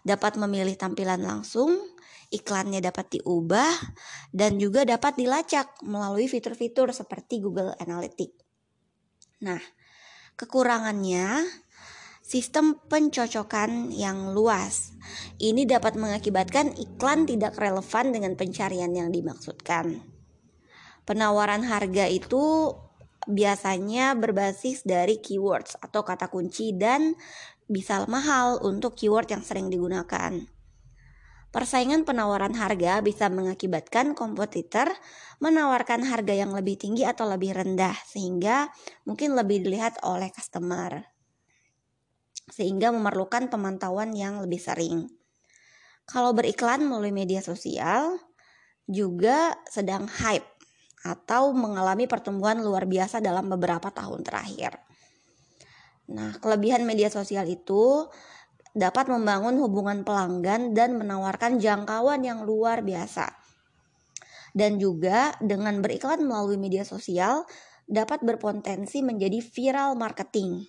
dapat 0.02 0.32
memilih 0.34 0.74
tampilan 0.74 1.22
langsung, 1.22 1.78
iklannya 2.34 2.82
dapat 2.82 3.20
diubah, 3.20 3.70
dan 4.34 4.58
juga 4.58 4.82
dapat 4.82 5.14
dilacak 5.14 5.78
melalui 5.86 6.26
fitur-fitur 6.26 6.90
seperti 6.90 7.38
Google 7.38 7.78
Analytics. 7.78 8.42
Nah, 9.46 9.62
kekurangannya 10.34 11.46
sistem 12.28 12.76
pencocokan 12.92 13.88
yang 13.88 14.36
luas. 14.36 14.92
Ini 15.40 15.64
dapat 15.64 15.96
mengakibatkan 15.96 16.76
iklan 16.76 17.24
tidak 17.24 17.56
relevan 17.56 18.12
dengan 18.12 18.36
pencarian 18.36 18.92
yang 18.92 19.08
dimaksudkan. 19.08 20.04
Penawaran 21.08 21.64
harga 21.64 22.04
itu 22.04 22.76
biasanya 23.24 24.12
berbasis 24.12 24.84
dari 24.84 25.24
keywords 25.24 25.80
atau 25.80 26.04
kata 26.04 26.28
kunci 26.28 26.76
dan 26.76 27.16
bisa 27.64 28.04
mahal 28.12 28.60
untuk 28.60 28.92
keyword 28.92 29.32
yang 29.32 29.40
sering 29.40 29.72
digunakan. 29.72 30.36
Persaingan 31.48 32.04
penawaran 32.04 32.52
harga 32.52 33.00
bisa 33.00 33.32
mengakibatkan 33.32 34.12
kompetitor 34.12 34.92
menawarkan 35.40 36.04
harga 36.04 36.36
yang 36.36 36.52
lebih 36.52 36.76
tinggi 36.76 37.08
atau 37.08 37.24
lebih 37.24 37.56
rendah 37.56 37.96
sehingga 38.04 38.68
mungkin 39.08 39.32
lebih 39.32 39.64
dilihat 39.64 39.96
oleh 40.04 40.28
customer 40.28 41.17
sehingga 42.52 42.92
memerlukan 42.92 43.52
pemantauan 43.52 44.12
yang 44.16 44.40
lebih 44.40 44.60
sering. 44.60 45.08
Kalau 46.08 46.32
beriklan 46.32 46.88
melalui 46.88 47.12
media 47.12 47.44
sosial 47.44 48.16
juga 48.88 49.52
sedang 49.68 50.08
hype 50.08 50.48
atau 51.04 51.52
mengalami 51.52 52.08
pertumbuhan 52.08 52.64
luar 52.64 52.88
biasa 52.88 53.20
dalam 53.20 53.52
beberapa 53.52 53.92
tahun 53.92 54.24
terakhir. 54.24 54.80
Nah, 56.08 56.40
kelebihan 56.40 56.88
media 56.88 57.12
sosial 57.12 57.44
itu 57.44 58.08
dapat 58.72 59.12
membangun 59.12 59.60
hubungan 59.60 60.00
pelanggan 60.08 60.72
dan 60.72 60.96
menawarkan 60.96 61.60
jangkauan 61.60 62.24
yang 62.24 62.48
luar 62.48 62.80
biasa. 62.80 63.28
Dan 64.56 64.80
juga 64.80 65.36
dengan 65.44 65.84
beriklan 65.84 66.24
melalui 66.24 66.56
media 66.56 66.88
sosial 66.88 67.44
dapat 67.84 68.24
berpotensi 68.24 69.04
menjadi 69.04 69.44
viral 69.44 69.92
marketing 70.00 70.64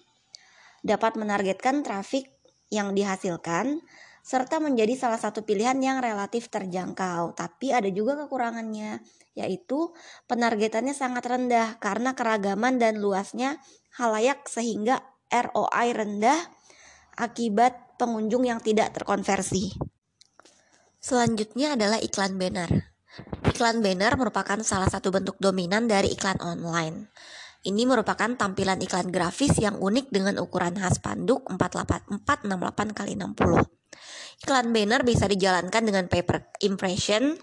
dapat 0.85 1.19
menargetkan 1.19 1.81
trafik 1.81 2.29
yang 2.69 2.93
dihasilkan 2.93 3.81
serta 4.19 4.61
menjadi 4.61 4.93
salah 4.93 5.17
satu 5.17 5.41
pilihan 5.41 5.79
yang 5.81 6.03
relatif 6.03 6.53
terjangkau. 6.53 7.33
Tapi 7.33 7.73
ada 7.73 7.89
juga 7.89 8.13
kekurangannya, 8.19 9.01
yaitu 9.33 9.89
penargetannya 10.29 10.93
sangat 10.93 11.25
rendah 11.25 11.81
karena 11.81 12.13
keragaman 12.13 12.77
dan 12.77 13.01
luasnya 13.01 13.57
halayak 13.97 14.45
sehingga 14.45 15.01
ROI 15.33 15.87
rendah 15.97 16.37
akibat 17.17 17.97
pengunjung 17.97 18.45
yang 18.45 18.61
tidak 18.61 18.93
terkonversi. 18.93 19.75
Selanjutnya 20.99 21.79
adalah 21.79 21.97
iklan 21.97 22.35
banner. 22.35 22.91
Iklan 23.49 23.81
banner 23.81 24.13
merupakan 24.19 24.59
salah 24.61 24.87
satu 24.87 25.09
bentuk 25.09 25.41
dominan 25.41 25.89
dari 25.89 26.13
iklan 26.13 26.37
online. 26.43 27.09
Ini 27.59 27.83
merupakan 27.83 28.31
tampilan 28.39 28.79
iklan 28.79 29.11
grafis 29.11 29.59
yang 29.59 29.83
unik 29.83 30.15
dengan 30.15 30.39
ukuran 30.39 30.79
khas 30.79 31.03
panduk 31.03 31.43
468 31.51 32.95
x 32.95 32.99
60. 33.19 34.47
Iklan 34.47 34.71
banner 34.71 35.03
bisa 35.03 35.27
dijalankan 35.27 35.83
dengan 35.83 36.07
paper 36.07 36.55
impression, 36.63 37.35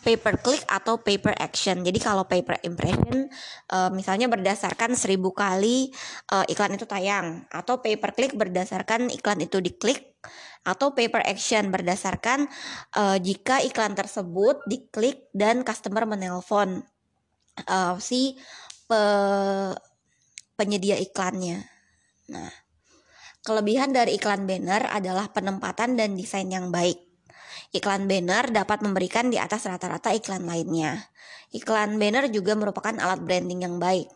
paper 0.00 0.40
click 0.40 0.64
atau 0.64 1.04
paper 1.04 1.36
action. 1.36 1.84
Jadi 1.84 1.98
kalau 2.00 2.24
paper 2.24 2.64
impression 2.64 3.28
uh, 3.76 3.92
misalnya 3.92 4.32
berdasarkan 4.32 4.96
seribu 4.96 5.36
kali 5.36 5.92
uh, 6.32 6.48
iklan 6.48 6.80
itu 6.80 6.88
tayang 6.88 7.44
atau 7.52 7.84
paper 7.84 8.16
click 8.16 8.32
berdasarkan 8.32 9.12
iklan 9.12 9.44
itu 9.44 9.60
diklik 9.60 10.16
atau 10.64 10.96
paper 10.96 11.22
action 11.28 11.68
berdasarkan 11.68 12.48
uh, 12.96 13.20
jika 13.20 13.60
iklan 13.60 13.92
tersebut 13.92 14.64
diklik 14.64 15.28
dan 15.36 15.60
customer 15.60 16.08
menelpon 16.08 16.82
uh, 17.68 17.94
si 18.00 18.34
pe 18.86 19.02
penyedia 20.56 20.96
iklannya. 20.96 21.66
Nah, 22.32 22.50
Kelebihan 23.46 23.94
dari 23.94 24.18
iklan 24.18 24.42
banner 24.42 24.90
adalah 24.90 25.30
penempatan 25.30 25.94
dan 25.94 26.18
desain 26.18 26.50
yang 26.50 26.74
baik. 26.74 26.98
Iklan 27.70 28.10
banner 28.10 28.50
dapat 28.50 28.82
memberikan 28.82 29.30
di 29.30 29.38
atas 29.38 29.70
rata-rata 29.70 30.10
iklan 30.10 30.42
lainnya. 30.42 30.98
Iklan 31.54 31.94
banner 31.94 32.26
juga 32.26 32.58
merupakan 32.58 32.90
alat 32.98 33.22
branding 33.22 33.62
yang 33.62 33.78
baik 33.78 34.10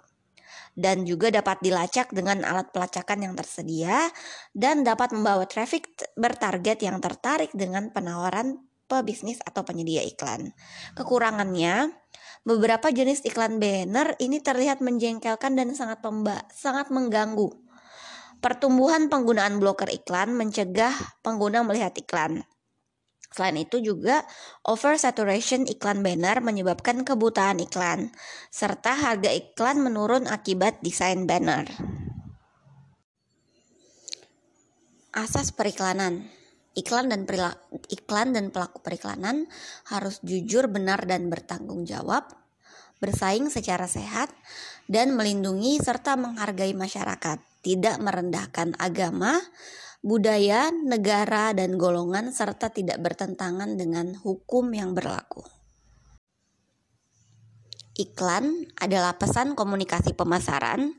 dan 0.75 1.07
juga 1.07 1.31
dapat 1.31 1.63
dilacak 1.63 2.11
dengan 2.11 2.43
alat 2.43 2.75
pelacakan 2.75 3.31
yang 3.31 3.35
tersedia 3.39 4.11
dan 4.51 4.83
dapat 4.83 5.15
membawa 5.15 5.47
traffic 5.47 5.87
bertarget 6.19 6.83
yang 6.83 6.99
tertarik 6.99 7.55
dengan 7.55 7.95
penawaran 7.95 8.59
pebisnis 8.91 9.39
atau 9.47 9.63
penyedia 9.63 10.03
iklan. 10.03 10.51
Kekurangannya, 10.99 11.95
beberapa 12.43 12.91
jenis 12.91 13.23
iklan 13.23 13.63
banner 13.63 14.19
ini 14.19 14.43
terlihat 14.43 14.83
menjengkelkan 14.83 15.55
dan 15.55 15.71
sangat 15.79 16.03
pemba 16.03 16.43
sangat 16.51 16.91
mengganggu 16.91 17.71
Pertumbuhan 18.41 19.13
penggunaan 19.13 19.61
bloker 19.61 19.93
iklan 19.93 20.33
mencegah 20.33 20.97
pengguna 21.21 21.61
melihat 21.61 21.93
iklan. 22.01 22.49
Selain 23.29 23.53
itu 23.61 23.85
juga 23.85 24.25
oversaturation 24.65 25.69
iklan 25.69 26.01
banner 26.01 26.41
menyebabkan 26.41 27.05
kebutaan 27.05 27.61
iklan, 27.61 28.17
serta 28.49 28.97
harga 28.97 29.29
iklan 29.29 29.85
menurun 29.85 30.25
akibat 30.25 30.81
desain 30.81 31.29
banner. 31.29 31.69
Asas 35.13 35.53
periklanan 35.53 36.40
Iklan 36.79 37.11
dan 37.11 37.27
iklan 37.91 38.31
dan 38.31 38.55
pelaku 38.55 38.79
periklanan 38.79 39.51
harus 39.91 40.23
jujur, 40.23 40.71
benar 40.71 41.03
dan 41.03 41.27
bertanggung 41.27 41.83
jawab, 41.83 42.31
bersaing 43.03 43.51
secara 43.51 43.91
sehat, 43.91 44.31
dan 44.87 45.19
melindungi 45.19 45.83
serta 45.83 46.15
menghargai 46.15 46.71
masyarakat 46.75 47.43
tidak 47.61 47.97
merendahkan 47.99 48.79
agama, 48.79 49.43
budaya, 50.01 50.71
negara, 50.71 51.53
dan 51.53 51.77
golongan, 51.77 52.33
serta 52.33 52.73
tidak 52.73 53.03
bertentangan 53.03 53.77
dengan 53.77 54.17
hukum 54.17 54.71
yang 54.73 54.97
berlaku. 54.97 55.45
Iklan 58.01 58.65
adalah 58.81 59.21
pesan 59.21 59.53
komunikasi 59.53 60.17
pemasaran 60.17 60.97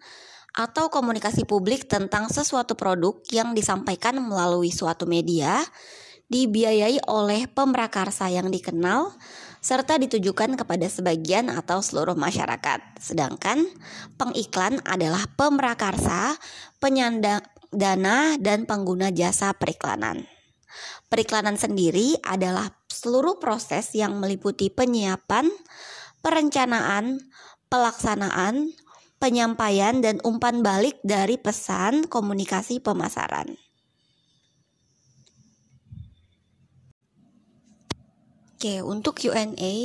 atau 0.52 0.92
komunikasi 0.92 1.48
publik 1.48 1.88
tentang 1.88 2.28
sesuatu 2.28 2.76
produk 2.76 3.20
yang 3.32 3.56
disampaikan 3.56 4.20
melalui 4.20 4.72
suatu 4.72 5.08
media, 5.08 5.64
dibiayai 6.32 7.04
oleh 7.08 7.48
pemrakarsa 7.48 8.32
yang 8.32 8.52
dikenal, 8.52 9.12
serta 9.62 10.00
ditujukan 10.00 10.58
kepada 10.58 10.88
sebagian 10.88 11.52
atau 11.52 11.80
seluruh 11.80 12.16
masyarakat. 12.16 12.80
Sedangkan 13.00 13.64
pengiklan 14.16 14.80
adalah 14.84 15.28
pemrakarsa, 15.36 16.36
penyandang 16.82 17.44
dana, 17.72 18.36
dan 18.36 18.68
pengguna 18.68 19.10
jasa 19.16 19.56
periklanan. 19.56 20.28
Periklanan 21.08 21.60
sendiri 21.60 22.16
adalah 22.24 22.72
seluruh 22.88 23.40
proses 23.40 23.92
yang 23.96 24.20
meliputi 24.20 24.72
penyiapan, 24.72 25.48
perencanaan, 26.24 27.20
pelaksanaan, 27.68 28.72
penyampaian, 29.22 30.02
dan 30.02 30.18
umpan 30.26 30.66
balik 30.66 30.98
dari 31.06 31.38
pesan 31.38 32.10
komunikasi 32.10 32.82
pemasaran. 32.82 33.54
Oke, 38.58 38.82
untuk 38.82 39.18
Q&A 39.18 39.78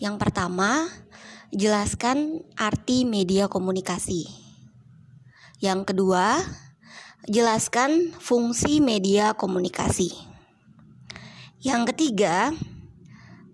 yang 0.00 0.16
pertama, 0.16 0.88
jelaskan 1.52 2.40
arti 2.56 3.04
media 3.04 3.52
komunikasi. 3.52 4.24
Yang 5.60 5.92
kedua, 5.92 6.40
jelaskan 7.28 8.16
fungsi 8.16 8.80
media 8.80 9.36
komunikasi. 9.36 10.16
Yang 11.60 11.92
ketiga, 11.92 12.56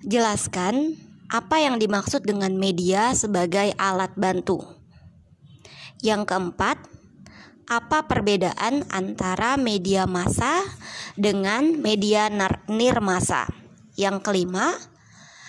jelaskan 0.07 0.95
apa 1.27 1.59
yang 1.59 1.83
dimaksud 1.83 2.23
dengan 2.23 2.55
media 2.55 3.11
sebagai 3.19 3.75
alat 3.75 4.15
bantu. 4.15 4.76
Yang 6.07 6.31
keempat, 6.31 6.79
apa 7.67 8.07
perbedaan 8.07 8.87
antara 8.95 9.59
media 9.59 10.07
massa 10.07 10.63
dengan 11.19 11.83
media 11.83 12.31
nirmasa? 12.71 13.51
Yang 13.99 14.23
kelima, 14.23 14.71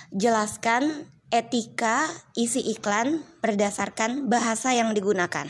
jelaskan 0.10 1.14
etika 1.30 2.10
isi 2.34 2.74
iklan 2.74 3.22
berdasarkan 3.38 4.34
bahasa 4.34 4.74
yang 4.74 4.98
digunakan. 4.98 5.46